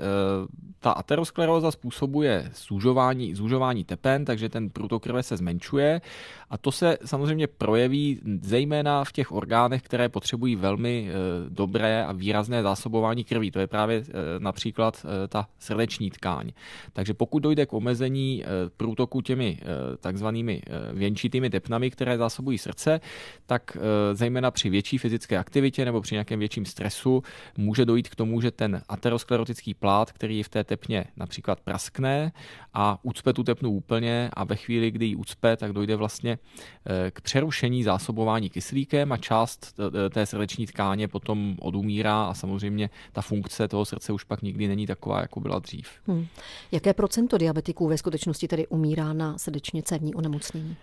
ta 0.80 0.92
ateroskleróza 0.92 1.72
způsobuje 1.72 2.51
zúžování, 2.68 3.36
zúžování 3.36 3.84
tepen, 3.84 4.25
takže 4.25 4.50
ten 4.50 4.70
průtok 4.70 5.04
krve 5.04 5.24
se 5.24 5.38
zmenšuje 5.38 6.01
a 6.50 6.58
to 6.58 6.72
se 6.72 6.98
samozřejmě 7.06 7.48
projeví 7.48 8.20
zejména 8.42 9.04
v 9.04 9.12
těch 9.12 9.32
orgánech, 9.32 9.82
které 9.82 10.10
potřebují 10.10 10.56
velmi 10.56 11.10
eh, 11.10 11.13
dobré 11.50 12.06
a 12.06 12.12
výrazné 12.12 12.63
zásobování 12.63 13.24
krví. 13.24 13.51
To 13.51 13.60
je 13.60 13.68
právě 13.68 14.04
například 14.40 15.06
ta 15.28 15.48
srdeční 15.60 16.12
tkáň. 16.12 16.51
Takže 16.94 17.13
pokud 17.13 17.40
dojde 17.40 17.66
k 17.66 17.74
omezení 17.74 18.44
průtoku 18.78 19.22
těmi 19.22 19.60
takzvanými 20.00 20.62
věnčitými 20.94 21.50
tepnami, 21.50 21.92
které 21.92 22.18
zásobují 22.18 22.58
srdce, 22.58 23.01
tak 23.46 23.78
zejména 24.13 24.51
při 24.51 24.70
větší 24.70 24.98
fyzické 24.98 25.38
aktivitě 25.38 25.86
nebo 25.86 26.01
při 26.01 26.16
nějakém 26.16 26.40
větším 26.40 26.61
stresu 26.65 27.24
může 27.58 27.86
dojít 27.86 28.10
k 28.10 28.15
tomu, 28.15 28.41
že 28.41 28.51
ten 28.51 28.82
aterosklerotický 28.89 29.74
plát, 29.74 30.12
který 30.12 30.44
v 30.44 30.50
té 30.50 30.63
tepně 30.63 31.06
například 31.18 31.60
praskne 31.60 32.32
a 32.74 33.00
ucpe 33.03 33.34
tu 33.34 33.44
tepnu 33.44 33.72
úplně 33.72 34.30
a 34.34 34.44
ve 34.44 34.56
chvíli, 34.56 34.91
kdy 34.91 35.06
ji 35.06 35.15
ucpe, 35.15 35.58
tak 35.58 35.74
dojde 35.74 35.96
vlastně 35.96 36.39
eh, 36.86 37.12
k 37.12 37.22
přerušení 37.22 37.84
zásobování 37.84 38.50
kyslíkem 38.50 39.12
a 39.12 39.18
část 39.18 39.74
eh, 40.06 40.10
té 40.10 40.25
srdeční 40.25 40.65
tkáně 40.65 41.08
potom 41.08 41.56
odumírá 41.62 42.24
a 42.24 42.34
samozřejmě 42.34 42.89
ta 43.12 43.22
funkce 43.22 43.68
toho 43.68 43.86
srdce 43.86 44.13
už 44.13 44.24
pak 44.24 44.41
nikdy 44.41 44.68
není 44.68 44.88
taková, 44.88 45.22
jako 45.22 45.39
byla 45.39 45.60
dřív. 45.60 45.88
Hmm. 46.08 46.27
Jaké 46.72 46.94
procento 46.94 47.38
diabetiků 47.38 47.88
ve 47.88 47.98
skutečnosti 47.98 48.48
tedy 48.48 48.68
umírá 48.68 49.13
na 49.13 49.38
srdečně 49.38 49.84
cévní 49.84 50.15
onemocnění? 50.15 50.75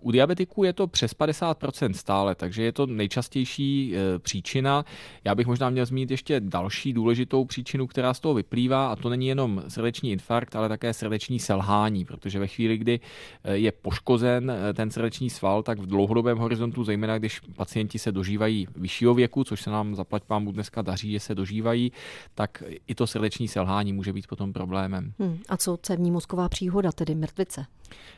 U 0.00 0.10
diabetiků 0.10 0.64
je 0.64 0.72
to 0.72 0.86
přes 0.86 1.12
50% 1.12 1.92
stále, 1.92 2.34
takže 2.34 2.62
je 2.62 2.72
to 2.72 2.86
nejčastější 2.86 3.96
e, 3.96 4.18
příčina. 4.18 4.84
Já 5.24 5.34
bych 5.34 5.46
možná 5.46 5.70
měl 5.70 5.86
zmínit 5.86 6.10
ještě 6.10 6.40
další 6.40 6.92
důležitou 6.92 7.44
příčinu, 7.44 7.86
která 7.86 8.14
z 8.14 8.20
toho 8.20 8.34
vyplývá, 8.34 8.92
a 8.92 8.96
to 8.96 9.08
není 9.08 9.26
jenom 9.26 9.62
srdeční 9.68 10.12
infarkt, 10.12 10.56
ale 10.56 10.68
také 10.68 10.94
srdeční 10.94 11.38
selhání, 11.38 12.04
protože 12.04 12.38
ve 12.38 12.46
chvíli, 12.46 12.78
kdy 12.78 13.00
e, 13.44 13.56
je 13.56 13.72
poškozen 13.72 14.50
e, 14.50 14.74
ten 14.74 14.90
srdeční 14.90 15.30
sval, 15.30 15.62
tak 15.62 15.78
v 15.78 15.86
dlouhodobém 15.86 16.38
horizontu, 16.38 16.84
zejména 16.84 17.18
když 17.18 17.40
pacienti 17.40 17.98
se 17.98 18.12
dožívají 18.12 18.68
vyššího 18.76 19.14
věku, 19.14 19.44
což 19.44 19.62
se 19.62 19.70
nám 19.70 19.94
zaplať 19.94 20.22
pámu 20.24 20.52
dneska 20.52 20.82
daří, 20.82 21.12
že 21.12 21.20
se 21.20 21.34
dožívají, 21.34 21.92
tak 22.34 22.62
i 22.86 22.94
to 22.94 23.06
srdeční 23.06 23.48
selhání 23.48 23.92
může 23.92 24.12
být 24.12 24.26
potom 24.26 24.52
problémem. 24.52 25.12
Hmm. 25.18 25.38
A 25.48 25.56
co 25.56 25.78
cévní 25.82 26.10
mozková 26.10 26.48
příhoda, 26.48 26.92
tedy 26.92 27.14
mrtvice? 27.14 27.66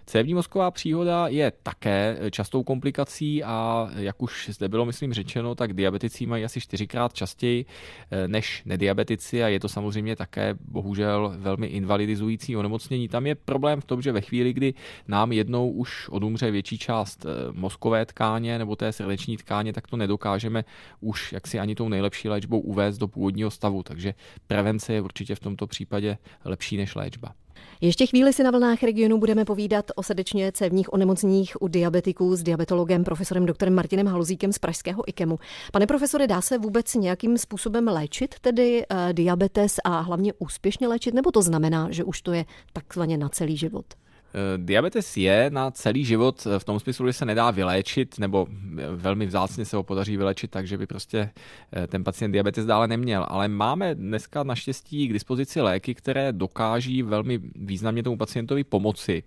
Cévní 0.07 0.35
mozková 0.35 0.71
příhoda 0.71 1.29
je 1.29 1.53
také 1.63 2.19
častou 2.31 2.63
komplikací 2.63 3.45
a 3.45 3.89
jak 3.97 4.23
už 4.23 4.51
zde 4.53 4.69
bylo, 4.69 4.85
myslím, 4.85 5.13
řečeno, 5.13 5.55
tak 5.55 5.73
diabetici 5.73 6.27
mají 6.27 6.45
asi 6.45 6.61
čtyřikrát 6.61 7.13
častěji 7.13 7.67
eh, 8.11 8.29
než 8.29 8.63
nediabetici 8.65 9.45
a 9.45 9.49
je 9.49 9.61
to 9.61 9.69
samozřejmě 9.69 10.17
také 10.17 10.55
bohužel 10.61 11.33
velmi 11.37 11.67
invalidizující 11.67 12.57
onemocnění. 12.57 13.09
Tam 13.09 13.27
je 13.27 13.35
problém 13.35 13.81
v 13.81 13.85
tom, 13.85 14.03
že 14.03 14.13
ve 14.13 14.21
chvíli, 14.21 14.53
kdy 14.53 14.75
nám 15.09 15.33
jednou 15.33 15.71
už 15.71 16.09
odumře 16.09 16.51
větší 16.51 16.79
část 16.79 17.27
eh, 17.27 17.53
mozkové 17.53 18.07
tkáně 18.07 18.59
nebo 18.59 18.77
té 18.77 18.93
srdeční 18.93 19.37
tkáně, 19.37 19.73
tak 19.73 19.87
to 19.87 19.97
nedokážeme 19.97 20.65
už 21.01 21.33
jaksi 21.33 21.59
ani 21.59 21.75
tou 21.75 21.89
nejlepší 21.89 22.29
léčbou 22.29 22.61
uvést 22.61 22.99
do 22.99 23.09
původního 23.09 23.51
stavu. 23.51 23.83
Takže 23.83 24.15
prevence 24.47 24.93
je 24.93 25.01
určitě 25.01 25.35
v 25.35 25.41
tomto 25.41 25.67
případě 25.67 26.19
lepší 26.45 26.77
než 26.77 26.95
léčba. 26.95 27.35
Ještě 27.81 28.07
chvíli 28.07 28.33
si 28.33 28.43
na 28.43 28.51
vlnách 28.51 28.83
regionu 28.83 29.19
budeme 29.19 29.45
povídat 29.45 29.85
o 29.97 30.03
srdečně 30.03 30.53
cévních 30.53 30.93
onemocněních 30.93 31.63
u 31.63 31.69
diabetiků 31.69 32.37
s 32.37 32.43
diabetologem 32.43 33.05
profesorem 33.05 33.47
doktorem 33.47 33.75
Martinem 33.75 34.07
Haluzíkem 34.07 34.53
z 34.53 34.59
Pražského 34.59 35.09
IKEMu. 35.09 35.39
Pane 35.73 35.87
profesore, 35.87 36.27
dá 36.27 36.41
se 36.41 36.59
vůbec 36.59 36.95
nějakým 36.95 37.39
způsobem 37.39 37.89
léčit 37.89 38.35
tedy 38.41 38.87
uh, 38.87 39.13
diabetes 39.13 39.77
a 39.85 40.01
hlavně 40.01 40.33
úspěšně 40.39 40.89
léčit, 40.89 41.15
nebo 41.15 41.31
to 41.31 41.43
znamená, 41.43 41.91
že 41.91 42.05
už 42.05 42.23
to 42.23 42.33
je 42.33 42.45
takzvaně 42.73 43.19
na 43.19 43.29
celý 43.29 43.57
život? 43.57 43.87
Eh, 44.35 44.59
diabetes 44.59 45.17
je 45.17 45.51
na 45.51 45.71
celý 45.71 46.05
život 46.05 46.47
v 46.59 46.65
tom 46.65 46.81
smyslu, 46.81 47.07
že 47.07 47.13
se 47.13 47.25
nedá 47.25 47.51
vyléčit, 47.51 48.19
nebo 48.19 48.47
eh, 48.51 48.87
velmi 48.91 49.27
vzácně 49.27 49.65
se 49.65 49.77
ho 49.77 49.83
podaří 49.83 50.17
vyléčit, 50.17 50.51
takže 50.51 50.79
by 50.79 50.87
prostě 50.87 51.31
eh, 51.73 51.87
ten 51.87 52.05
pacient 52.05 52.33
diabetes 52.33 52.67
dále 52.67 52.89
neměl. 52.89 53.27
Ale 53.29 53.49
máme 53.49 53.95
dneska 53.95 54.43
naštěstí 54.43 55.09
k 55.09 55.13
dispozici 55.13 55.61
léky, 55.61 55.95
které 55.95 56.33
dokáží 56.33 57.03
velmi 57.03 57.41
významně 57.55 58.03
tomu 58.03 58.17
pacientovi 58.17 58.65
pomoci. 58.65 59.23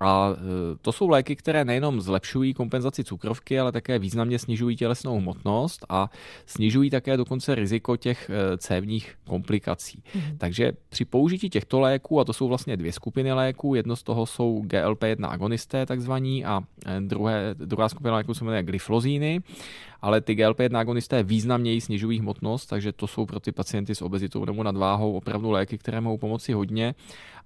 A 0.00 0.30
e, 0.32 0.36
to 0.82 0.92
jsou 0.92 1.08
léky, 1.08 1.36
které 1.36 1.64
nejenom 1.64 2.00
zlepšují 2.00 2.54
kompenzaci 2.54 3.04
cukrovky, 3.04 3.60
ale 3.60 3.72
také 3.72 3.98
významně 3.98 4.38
snižují 4.38 4.76
tělesnou 4.76 5.18
hmotnost 5.18 5.86
a 5.88 6.10
snižují 6.46 6.90
také 6.90 7.16
dokonce 7.16 7.54
riziko 7.54 7.96
těch 7.96 8.30
e, 8.30 8.58
cévních 8.58 9.14
komplikací. 9.26 10.02
Mm. 10.14 10.38
Takže 10.38 10.72
při 10.88 11.04
použití 11.04 11.50
těchto 11.50 11.80
léků, 11.80 12.20
a 12.20 12.24
to 12.24 12.32
jsou 12.32 12.48
vlastně 12.48 12.76
dvě 12.76 12.92
skupiny 12.92 13.32
léků, 13.32 13.74
jedno 13.74 13.96
z 13.96 14.02
toho 14.02 14.26
jsou 14.26 14.62
GLP-1 14.66 15.30
agonisté 15.30 15.86
takzvaní 15.86 16.44
a 16.44 16.60
e, 16.86 17.00
druhé, 17.00 17.54
druhá 17.54 17.88
skupina 17.88 18.14
léků 18.14 18.34
se 18.34 18.44
jmenuje 18.44 18.62
glyflozíny, 18.62 19.42
ale 20.02 20.20
ty 20.20 20.34
GLP-1 20.34 20.78
agonisté 20.78 21.22
významněji 21.22 21.80
snižují 21.80 22.18
hmotnost, 22.18 22.66
takže 22.66 22.92
to 22.92 23.06
jsou 23.06 23.26
pro 23.26 23.40
ty 23.40 23.52
pacienty 23.52 23.94
s 23.94 24.02
obezitou 24.02 24.44
nebo 24.44 24.62
nadváhou 24.62 25.12
opravdu 25.12 25.50
léky, 25.50 25.78
které 25.78 26.00
mohou 26.00 26.18
pomoci 26.18 26.52
hodně. 26.52 26.94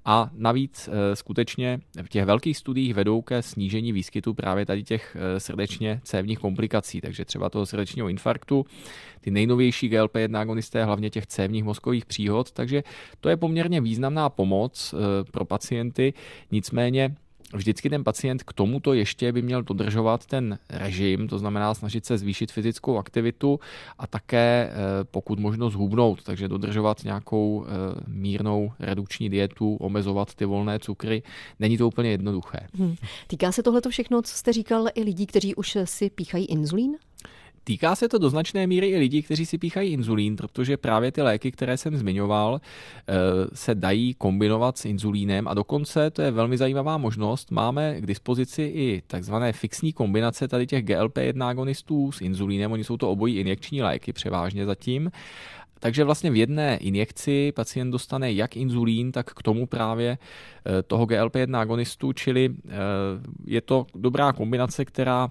A 0.04 0.30
navíc 0.34 0.88
eh, 0.92 1.16
skutečně 1.16 1.80
v 2.02 2.08
těch 2.08 2.24
velkých 2.24 2.56
studiích 2.56 2.94
vedou 2.94 3.22
ke 3.22 3.42
snížení 3.42 3.92
výskytu 3.92 4.34
právě 4.34 4.66
tady 4.66 4.82
těch 4.82 5.16
eh, 5.16 5.40
srdečně 5.40 6.00
cévních 6.04 6.38
komplikací, 6.38 7.00
takže 7.00 7.24
třeba 7.24 7.50
toho 7.50 7.66
srdečního 7.66 8.08
infarktu, 8.08 8.66
ty 9.20 9.30
nejnovější 9.30 9.90
GLP-1 9.90 10.38
agonisté, 10.38 10.84
hlavně 10.84 11.10
těch 11.10 11.26
cévních 11.26 11.64
mozkových 11.64 12.06
příhod, 12.06 12.52
takže 12.52 12.82
to 13.20 13.28
je 13.28 13.36
poměrně 13.36 13.80
významná 13.80 14.28
pomoc 14.28 14.94
eh, 14.94 15.24
pro 15.30 15.44
pacienty, 15.44 16.14
nicméně 16.50 17.16
vždycky 17.52 17.90
ten 17.90 18.04
pacient 18.04 18.42
k 18.42 18.52
tomuto 18.52 18.92
ještě 18.92 19.32
by 19.32 19.42
měl 19.42 19.62
dodržovat 19.62 20.26
ten 20.26 20.58
režim, 20.70 21.28
to 21.28 21.38
znamená 21.38 21.74
snažit 21.74 22.06
se 22.06 22.18
zvýšit 22.18 22.52
fyzickou 22.52 22.98
aktivitu 22.98 23.60
a 23.98 24.06
také 24.06 24.70
eh, 24.70 24.74
pokud 25.04 25.38
možno 25.38 25.70
zhubnout, 25.70 26.22
takže 26.22 26.48
dodržovat 26.48 27.04
nějakou 27.04 27.64
eh, 27.66 27.70
mírnou 28.06 28.72
redukční 28.78 29.30
dietu, 29.30 29.76
omezovat 29.76 30.34
ty 30.34 30.44
volné 30.44 30.78
cukry. 30.78 31.22
Není 31.58 31.78
to 31.78 31.88
úplně 31.88 32.10
jednoduché. 32.10 32.58
Hmm. 32.74 32.94
Týká 33.26 33.52
se 33.52 33.62
tohle 33.62 33.80
všechno, 33.88 34.22
co 34.22 34.36
jste 34.36 34.52
říkal, 34.52 34.88
i 34.94 35.02
lidí, 35.02 35.26
kteří 35.26 35.54
už 35.54 35.78
si 35.84 36.10
píchají 36.10 36.44
inzulín? 36.44 36.96
Týká 37.64 37.96
se 37.96 38.08
to 38.08 38.18
do 38.18 38.30
značné 38.30 38.66
míry 38.66 38.88
i 38.88 38.98
lidí, 38.98 39.22
kteří 39.22 39.46
si 39.46 39.58
píchají 39.58 39.92
inzulín, 39.92 40.36
protože 40.36 40.76
právě 40.76 41.12
ty 41.12 41.22
léky, 41.22 41.52
které 41.52 41.76
jsem 41.76 41.96
zmiňoval, 41.96 42.60
eh, 42.60 43.12
se 43.54 43.74
dají 43.74 44.14
kombinovat 44.14 44.78
s 44.78 44.84
inzulínem 44.84 45.48
a 45.48 45.54
dokonce, 45.54 46.10
to 46.10 46.22
je 46.22 46.30
velmi 46.30 46.58
zajímavá 46.58 46.98
možnost, 46.98 47.50
máme 47.50 48.00
k 48.00 48.06
dispozici 48.06 48.62
i 48.62 49.02
takzvané 49.06 49.52
fixní 49.52 49.92
kombinace 49.92 50.48
tady 50.48 50.66
těch 50.66 50.84
GLP-1 50.84 51.48
agonistů 51.48 52.12
s 52.12 52.20
inzulínem, 52.20 52.72
oni 52.72 52.84
jsou 52.84 52.96
to 52.96 53.10
obojí 53.10 53.36
injekční 53.36 53.82
léky 53.82 54.12
převážně 54.12 54.66
zatím. 54.66 55.10
Takže 55.80 56.04
vlastně 56.04 56.30
v 56.30 56.36
jedné 56.36 56.76
injekci 56.76 57.52
pacient 57.52 57.90
dostane 57.90 58.32
jak 58.32 58.56
inzulín, 58.56 59.12
tak 59.12 59.30
k 59.34 59.42
tomu 59.42 59.66
právě 59.66 60.18
eh, 60.18 60.82
toho 60.82 61.04
GLP-1 61.04 61.58
agonistu, 61.58 62.12
čili 62.12 62.50
eh, 62.50 62.70
je 63.46 63.60
to 63.60 63.86
dobrá 63.94 64.32
kombinace, 64.32 64.84
která 64.84 65.30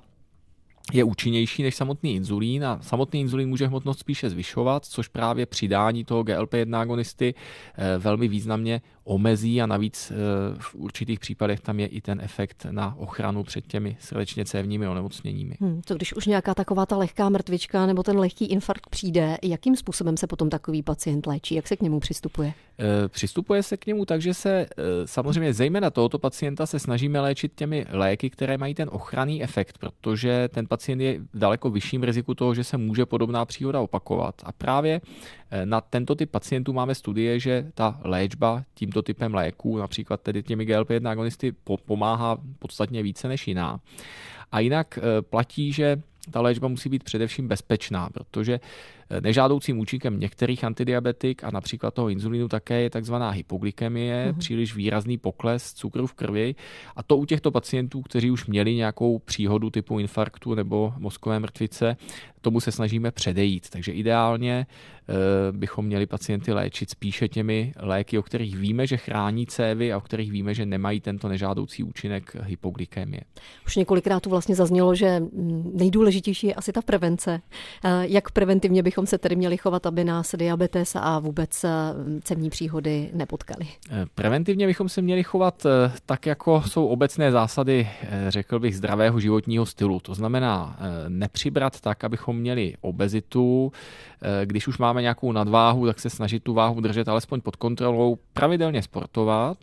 je 0.93 1.03
účinnější 1.03 1.63
než 1.63 1.75
samotný 1.75 2.15
inzulín 2.15 2.65
a 2.65 2.79
samotný 2.81 3.21
inzulín 3.21 3.49
může 3.49 3.67
hmotnost 3.67 3.99
spíše 3.99 4.29
zvyšovat, 4.29 4.85
což 4.85 5.07
právě 5.07 5.45
přidání 5.45 6.05
toho 6.05 6.23
GLP-1 6.23 6.79
agonisty 6.79 7.33
eh, 7.77 7.97
velmi 7.97 8.27
významně 8.27 8.81
omezí 9.09 9.61
a 9.61 9.65
navíc 9.65 10.11
v 10.59 10.75
určitých 10.75 11.19
případech 11.19 11.59
tam 11.59 11.79
je 11.79 11.87
i 11.87 12.01
ten 12.01 12.21
efekt 12.21 12.65
na 12.71 12.95
ochranu 12.97 13.43
před 13.43 13.67
těmi 13.67 13.97
srdečně 13.99 14.45
cévními 14.45 14.87
onemocněními. 14.87 15.55
Hmm, 15.59 15.81
to 15.81 15.95
když 15.95 16.13
už 16.13 16.25
nějaká 16.25 16.53
taková 16.55 16.85
ta 16.85 16.97
lehká 16.97 17.29
mrtvička 17.29 17.85
nebo 17.85 18.03
ten 18.03 18.19
lehký 18.19 18.45
infarkt 18.45 18.89
přijde, 18.89 19.37
jakým 19.43 19.75
způsobem 19.75 20.17
se 20.17 20.27
potom 20.27 20.49
takový 20.49 20.83
pacient 20.83 21.27
léčí? 21.27 21.55
Jak 21.55 21.67
se 21.67 21.77
k 21.77 21.81
němu 21.81 21.99
přistupuje? 21.99 22.53
Přistupuje 23.07 23.63
se 23.63 23.77
k 23.77 23.85
němu 23.85 24.05
tak, 24.05 24.21
že 24.21 24.33
se 24.33 24.65
samozřejmě 25.05 25.53
zejména 25.53 25.89
tohoto 25.89 26.19
pacienta 26.19 26.65
se 26.65 26.79
snažíme 26.79 27.19
léčit 27.19 27.51
těmi 27.55 27.85
léky, 27.89 28.29
které 28.29 28.57
mají 28.57 28.75
ten 28.75 28.89
ochranný 28.91 29.43
efekt, 29.43 29.77
protože 29.77 30.49
ten 30.53 30.67
pacient 30.67 31.01
je 31.01 31.19
v 31.33 31.39
daleko 31.39 31.69
vyšším 31.69 32.03
riziku 32.03 32.33
toho, 32.33 32.55
že 32.55 32.63
se 32.63 32.77
může 32.77 33.05
podobná 33.05 33.45
příhoda 33.45 33.81
opakovat. 33.81 34.35
A 34.43 34.51
právě 34.51 35.01
eh, 35.03 35.38
na 35.65 35.81
tento 35.81 36.15
typ 36.15 36.31
pacientů 36.31 36.73
máme 36.73 36.95
studie, 36.95 37.39
že 37.39 37.71
ta 37.73 37.99
léčba 38.03 38.63
tímto 38.73 39.01
typem 39.01 39.33
léků, 39.33 39.77
například 39.77 40.21
tedy 40.21 40.43
těmi 40.43 40.65
GLP-1 40.65 41.09
agonisty, 41.09 41.51
pomáhá 41.85 42.37
podstatně 42.59 43.03
více 43.03 43.27
než 43.27 43.47
jiná. 43.47 43.79
A 44.51 44.59
jinak 44.59 44.97
eh, 44.97 45.21
platí, 45.21 45.73
že 45.73 46.01
ta 46.31 46.41
léčba 46.41 46.67
musí 46.67 46.89
být 46.89 47.03
především 47.03 47.47
bezpečná, 47.47 48.09
protože 48.09 48.59
Nežádoucím 49.21 49.79
účinkem 49.79 50.19
některých 50.19 50.63
antidiabetik 50.63 51.43
a 51.43 51.51
například 51.51 51.93
toho 51.93 52.09
inzulínu 52.09 52.47
také 52.47 52.81
je 52.81 52.89
takzvaná 52.89 53.29
hypoglykemie, 53.29 54.31
mm-hmm. 54.31 54.37
příliš 54.37 54.75
výrazný 54.75 55.17
pokles 55.17 55.73
cukru 55.73 56.07
v 56.07 56.13
krvi. 56.13 56.55
A 56.95 57.03
to 57.03 57.17
u 57.17 57.25
těchto 57.25 57.51
pacientů, 57.51 58.01
kteří 58.01 58.31
už 58.31 58.45
měli 58.45 58.75
nějakou 58.75 59.19
příhodu 59.19 59.69
typu 59.69 59.99
infarktu 59.99 60.55
nebo 60.55 60.93
mozkové 60.97 61.39
mrtvice, 61.39 61.97
tomu 62.41 62.59
se 62.59 62.71
snažíme 62.71 63.11
předejít. 63.11 63.69
Takže 63.69 63.91
ideálně 63.91 64.67
eh, 64.67 65.13
bychom 65.51 65.85
měli 65.85 66.05
pacienty 66.05 66.53
léčit 66.53 66.89
spíše 66.89 67.27
těmi 67.27 67.73
léky, 67.79 68.17
o 68.17 68.23
kterých 68.23 68.57
víme, 68.57 68.87
že 68.87 68.97
chrání 68.97 69.47
cévy 69.47 69.93
a 69.93 69.97
o 69.97 70.01
kterých 70.01 70.31
víme, 70.31 70.53
že 70.53 70.65
nemají 70.65 71.01
tento 71.01 71.27
nežádoucí 71.27 71.83
účinek 71.83 72.35
hypoglykemie. 72.43 73.21
Už 73.65 73.75
několikrát 73.75 74.19
tu 74.19 74.29
vlastně 74.29 74.55
zaznělo, 74.55 74.95
že 74.95 75.23
nejdůležitější 75.73 76.47
je 76.47 76.53
asi 76.53 76.71
ta 76.71 76.81
prevence. 76.81 77.41
Eh, 77.85 77.89
jak 78.01 78.31
preventivně 78.31 78.83
bychom 78.83 78.98
bychom 78.99 79.07
se 79.07 79.17
tedy 79.17 79.35
měli 79.35 79.57
chovat, 79.57 79.85
aby 79.85 80.03
nás 80.03 80.35
diabetes 80.35 80.95
a 80.95 81.19
vůbec 81.19 81.63
eh, 81.63 81.69
cemní 82.23 82.49
příhody 82.49 83.09
nepotkaly? 83.13 83.67
Eh, 83.91 84.05
preventivně 84.15 84.67
bychom 84.67 84.89
se 84.89 85.01
měli 85.01 85.23
chovat 85.23 85.65
eh, 85.65 85.91
tak, 86.05 86.25
jako 86.25 86.61
jsou 86.61 86.87
obecné 86.87 87.31
zásady, 87.31 87.89
řekl 88.27 88.59
bych, 88.59 88.77
zdravého 88.77 89.19
životního 89.19 89.65
stylu. 89.65 89.99
To 89.99 90.13
znamená 90.13 90.79
nepřibrat 91.07 91.81
tak, 91.81 92.03
abychom 92.03 92.37
měli 92.37 92.73
obezitu. 92.81 93.71
Když 94.45 94.67
už 94.67 94.77
máme 94.77 95.01
nějakou 95.01 95.31
nadváhu, 95.31 95.85
tak 95.85 95.99
se 95.99 96.09
snažit 96.09 96.43
tu 96.43 96.53
váhu 96.53 96.81
držet 96.81 97.07
alespoň 97.07 97.41
pod 97.41 97.55
kontrolou, 97.55 98.17
pravidelně 98.33 98.81
sportovat. 98.81 99.57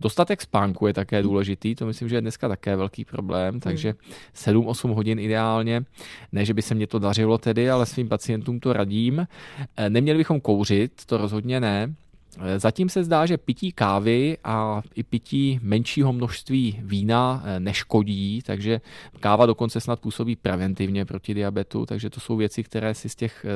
Dostatek 0.00 0.42
spánku 0.42 0.86
je 0.86 0.92
také 0.94 1.22
důležitý, 1.22 1.74
to 1.74 1.86
myslím, 1.86 2.08
že 2.08 2.16
je 2.16 2.20
dneska 2.20 2.48
také 2.48 2.76
velký 2.76 3.04
problém, 3.04 3.54
hmm. 3.54 3.60
takže 3.60 3.94
7-8 4.34 4.94
hodin 4.94 5.18
ideálně. 5.18 5.84
Ne, 6.32 6.44
že 6.44 6.54
by 6.54 6.62
se 6.62 6.74
mě 6.74 6.86
to 6.86 6.98
dařilo 6.98 7.38
tedy, 7.38 7.70
ale 7.70 7.86
svým 7.86 8.08
pacientům 8.08 8.60
to 8.60 8.72
radím. 8.72 9.26
Eh, 9.76 9.90
neměli 9.90 10.18
bychom 10.18 10.40
kouřit, 10.40 11.04
to 11.06 11.16
rozhodně 11.16 11.60
ne. 11.60 11.94
Eh, 12.40 12.58
zatím 12.58 12.88
se 12.88 13.04
zdá, 13.04 13.26
že 13.26 13.36
pití 13.36 13.72
kávy 13.72 14.38
a 14.44 14.82
i 14.94 15.02
pití 15.02 15.60
menšího 15.62 16.12
množství 16.12 16.80
vína 16.82 17.42
eh, 17.44 17.60
neškodí, 17.60 18.42
takže 18.46 18.80
káva 19.20 19.46
dokonce 19.46 19.80
snad 19.80 20.00
působí 20.00 20.36
preventivně 20.36 21.04
proti 21.04 21.34
diabetu, 21.34 21.86
takže 21.86 22.10
to 22.10 22.20
jsou 22.20 22.36
věci, 22.36 22.62
které 22.62 22.94
si 22.94 23.08
z 23.08 23.14
těch 23.14 23.46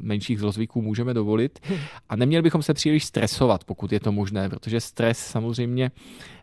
menších 0.00 0.40
zlozvyků 0.40 0.82
můžeme 0.82 1.14
dovolit. 1.14 1.58
A 2.08 2.16
neměli 2.16 2.42
bychom 2.42 2.62
se 2.62 2.74
příliš 2.74 3.04
stresovat, 3.04 3.64
pokud 3.64 3.92
je 3.92 4.00
to 4.00 4.12
možné, 4.12 4.48
protože 4.48 4.80
stres 4.80 5.18
samozřejmě 5.18 5.90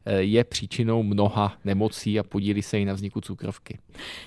je 0.06 0.44
příčinou 0.44 1.04
mnoha 1.04 1.54
nemocí 1.66 2.20
a 2.20 2.24
podílí 2.24 2.62
se 2.62 2.80
i 2.80 2.86
na 2.86 2.94
vzniku 2.94 3.22
cukrovky. 3.22 3.80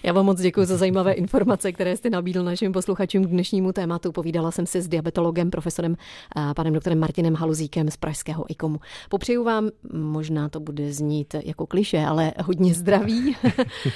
Já 0.02 0.12
vám 0.12 0.26
moc 0.26 0.40
děkuji 0.40 0.66
za 0.66 0.76
zajímavé 0.76 1.12
informace, 1.12 1.72
které 1.72 1.96
jste 1.96 2.10
nabídl 2.10 2.44
našim 2.44 2.72
posluchačům 2.72 3.24
k 3.24 3.28
dnešnímu 3.28 3.72
tématu. 3.72 4.12
Povídala 4.12 4.50
jsem 4.50 4.66
si 4.66 4.82
s 4.82 4.88
diabetologem, 4.88 5.50
profesorem 5.50 5.96
panem 6.56 6.74
doktorem 6.74 6.98
Martinem 6.98 7.34
Haluzíkem 7.34 7.90
z 7.90 7.96
Pražského 7.96 8.50
IKOMu. 8.50 8.80
Popřeju 9.08 9.44
vám, 9.44 9.70
možná 9.92 10.48
to 10.48 10.60
bude 10.60 10.92
znít 10.92 11.34
jako 11.44 11.66
kliše, 11.66 11.98
ale 11.98 12.32
hodně 12.44 12.74
zdraví. 12.74 13.36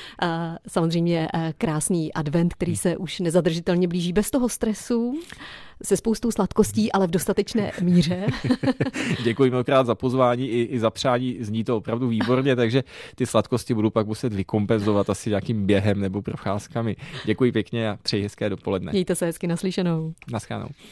Samozřejmě 0.69 1.29
krásný 1.59 2.13
advent, 2.13 2.55
který 2.55 2.77
se 2.77 2.97
už 2.97 3.21
nezadržitelně 3.21 3.89
blíží 3.89 4.13
bez 4.13 4.31
toho 4.31 4.49
stresu 4.49 5.15
se 5.83 5.97
spoustou 5.97 6.31
sladkostí, 6.31 6.93
ale 6.93 7.07
v 7.07 7.11
dostatečné 7.11 7.73
míře. 7.83 8.27
Děkuji 9.25 9.51
mnohokrát 9.51 9.87
za 9.87 9.95
pozvání 9.95 10.49
i, 10.49 10.63
i 10.63 10.79
za 10.79 10.91
přání. 10.91 11.37
Zní 11.41 11.65
to 11.65 11.77
opravdu 11.77 12.09
výborně, 12.09 12.57
takže 12.57 12.85
ty 13.15 13.27
sladkosti 13.27 13.75
budu 13.75 13.91
pak 13.91 14.07
muset 14.07 14.33
vykompenzovat 14.33 15.11
asi 15.11 15.31
nějakým 15.31 15.67
během 15.67 16.01
nebo 16.01 16.23
procházkami. 16.23 16.97
Děkuji 17.25 17.53
pěkně 17.53 17.91
a 17.91 17.99
přeji 18.03 18.23
hezké 18.23 18.51
dopoledne. 18.51 18.93
Mějte 18.93 19.15
se 19.15 19.27
hezky 19.27 19.47
naslyšenou. 19.47 20.15
Naschánou. 20.33 20.69